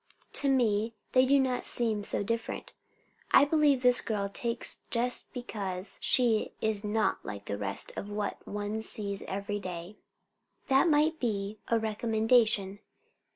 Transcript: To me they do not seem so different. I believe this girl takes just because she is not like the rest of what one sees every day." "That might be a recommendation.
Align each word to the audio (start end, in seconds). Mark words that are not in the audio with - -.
To 0.33 0.49
me 0.49 0.95
they 1.11 1.27
do 1.27 1.39
not 1.39 1.63
seem 1.63 2.03
so 2.03 2.23
different. 2.23 2.73
I 3.29 3.45
believe 3.45 3.83
this 3.83 4.01
girl 4.01 4.29
takes 4.29 4.79
just 4.89 5.31
because 5.31 5.99
she 6.01 6.53
is 6.59 6.83
not 6.83 7.23
like 7.23 7.45
the 7.45 7.55
rest 7.59 7.91
of 7.95 8.09
what 8.09 8.39
one 8.47 8.81
sees 8.81 9.21
every 9.27 9.59
day." 9.59 9.97
"That 10.69 10.89
might 10.89 11.19
be 11.19 11.59
a 11.67 11.77
recommendation. 11.77 12.79